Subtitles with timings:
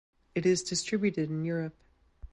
[0.33, 1.75] It is distributed in Europe.